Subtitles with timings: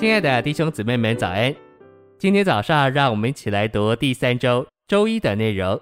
[0.00, 1.54] 亲爱的弟兄姊妹们，早安！
[2.18, 5.78] 今天早上，让我们一起来读第三周周一的内容。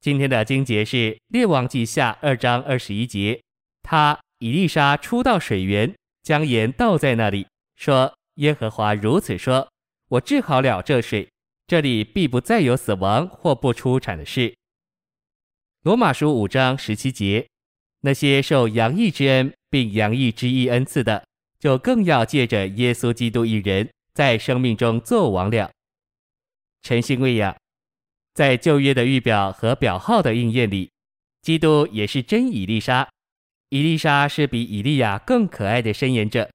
[0.00, 0.96] 今天的经节是
[1.28, 3.40] 《列王记下》二章二十一节。
[3.84, 5.94] 他以利沙出到水源，
[6.24, 7.46] 将盐倒在那里，
[7.76, 8.12] 说
[8.42, 9.68] ：“耶和华如此说，
[10.08, 11.28] 我治好了这水，
[11.68, 14.52] 这里必不再有死亡或不出产的事。”
[15.86, 17.46] 罗马书五章十七节。
[18.00, 21.24] 那些受洋溢之恩并洋溢之意恩赐的，
[21.58, 25.70] 就更要借着耶稣基督一人，在生命中作王了。
[26.82, 27.56] 晨星喂养，
[28.34, 30.90] 在旧约的预表和表号的应验里，
[31.42, 33.08] 基督也是真以利沙。
[33.70, 36.48] 以利沙是比以利亚更可爱的伸言者。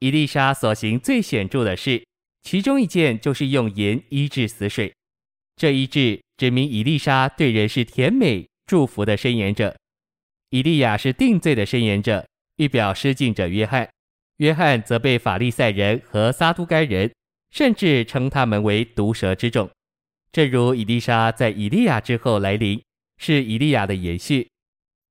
[0.00, 2.04] 以利沙所行最显著的事，
[2.42, 4.92] 其中一件就是用盐医治死水。
[5.54, 9.76] 这医治指明以利沙对人是甜美祝福的伸言者。
[10.48, 13.88] 以利亚是定罪的伸言者，预表施敬者约翰。
[14.40, 17.12] 约翰则被法利赛人和撒都该人，
[17.50, 19.70] 甚至称他们为毒蛇之种。
[20.32, 22.82] 正如以利沙在以利亚之后来临，
[23.18, 24.48] 是以利亚的延续，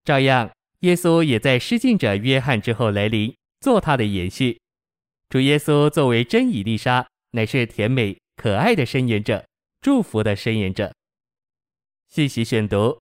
[0.03, 0.49] 照样
[0.80, 4.59] 耶稣也在施浸者约翰之后来临，做他的延续。
[5.30, 9.45] 主耶稣作为真以利沙，乃是甜美可爱的伸言者，
[9.80, 10.91] 祝福的伸言者。
[12.08, 12.99] 信息选读：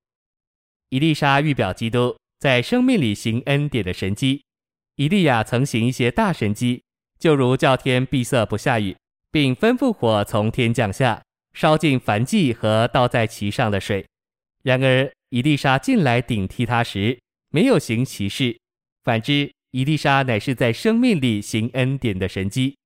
[0.90, 2.16] 以利沙预表基督。
[2.38, 4.44] 在生命里行恩典的神迹，
[4.98, 6.82] 以利亚曾行一些大神迹，
[7.20, 8.96] 就如叫天闭塞不下雨，
[9.30, 11.22] 并吩咐火从天降下，
[11.54, 14.04] 烧尽凡祭和倒在其上的水。
[14.64, 17.16] 然而，伊丽莎进来顶替他时，
[17.50, 18.58] 没有行其事；
[19.04, 22.76] 反之，伊丽莎乃是在生命里行恩典的神迹。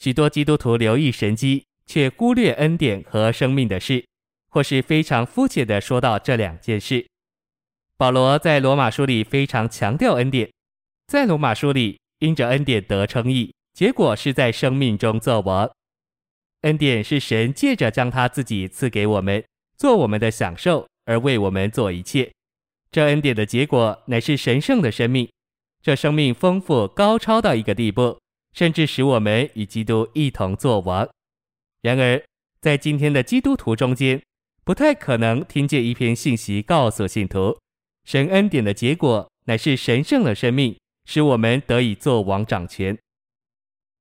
[0.00, 4.04] 许多基督徒留意神迹，却忽略恩典和生命的事，
[4.48, 7.06] 或是非常肤浅地说到这两件事。
[7.96, 10.50] 保罗在罗马书里非常强调恩典，
[11.06, 15.70] 在罗马书里，因着恩典得称义，结果是在生命中作王。
[16.62, 19.44] 恩典是神借着将他自己赐给我们，
[19.76, 22.30] 做我们的享受，而为我们做一切。
[22.90, 25.28] 这恩典的结果乃是神圣的生命，
[25.82, 28.18] 这生命丰富高超到一个地步，
[28.52, 31.08] 甚至使我们与基督一同作王。
[31.80, 32.22] 然而，
[32.60, 34.22] 在今天的基督徒中间，
[34.62, 37.58] 不太可能听见一篇信息告诉信徒。
[38.04, 42.96] 神恩典的结果乃是神圣的生命，使我们得以作王掌权。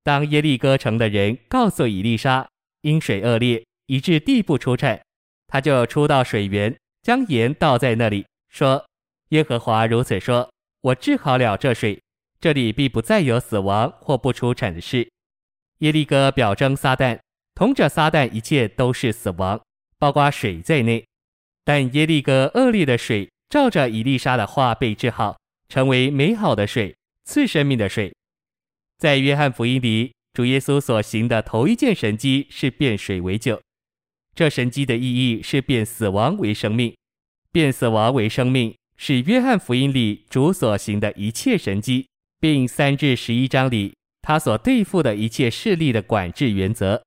[0.04, 2.48] 当耶利哥城的人告诉以利沙，
[2.82, 5.02] 因水恶劣，以致地不出产，
[5.48, 8.86] 他就出到水源，将盐倒在那里，说
[9.30, 10.52] ：“耶和华如此说，
[10.82, 12.02] 我治好了这水，
[12.40, 15.10] 这里必不再有死亡或不出产的事。”
[15.80, 17.20] 耶利哥表征撒旦，
[17.56, 19.62] 同着撒旦一切都是死亡，
[19.98, 21.06] 包括水在内。
[21.64, 23.30] 但耶利哥恶劣的水。
[23.52, 25.38] 照着以利沙的话被治好，
[25.72, 26.94] 成为美好的水，
[27.24, 28.14] 赐生命的水。
[28.98, 33.62] 在约翰福音里，主耶稣所行的头一件神迹是变水为酒。
[34.36, 36.94] 这神迹的意义是变死亡为生命，
[37.54, 42.06] 变死亡为生命是约翰福音里主所行的一切神迹，
[42.42, 47.02] 并三至十一章里他所对付的一切势力的管制原则。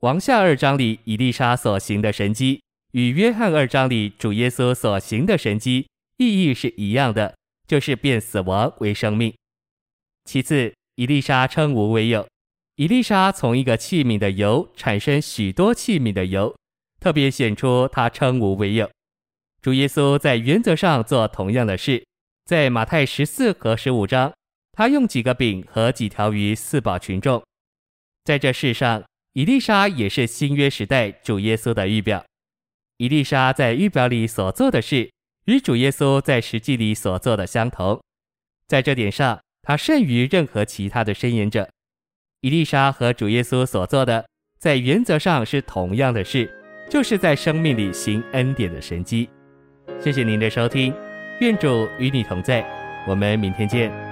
[0.00, 2.62] 王下二章里以利沙所行的神迹。
[2.92, 7.35] 与约翰二章里主耶稣所行的神迹意义是一样的，
[7.66, 9.34] 就是变死亡为生命。
[10.24, 12.26] 其次，以丽莎称无为有，
[12.76, 16.56] 以丽莎从一个器皿的油产生许多器皿的油，
[17.00, 18.90] 特别显出他称无为有。
[19.62, 22.04] 主耶稣在原则上做同样的事，
[22.44, 24.32] 在马太十四和十五章，
[24.72, 27.42] 他用几个饼和几条鱼赐饱群众。
[28.24, 32.24] 在这世上，以丽莎也是新约时代主耶稣的预表。
[32.98, 35.10] 以丽莎在预表里所做的事，
[35.46, 38.00] 与主耶稣在实际里所做的相同。
[38.66, 41.68] 在这点上，他胜于任何其他的申言者。
[42.40, 44.26] 伊丽莎和主耶稣所做的，
[44.58, 46.52] 在原则上是同样的事，
[46.90, 49.28] 就是在生命里行恩典的神迹。
[50.00, 50.92] 谢谢您的收听，
[51.40, 52.64] 愿主与你同在，
[53.08, 54.05] 我们明天见。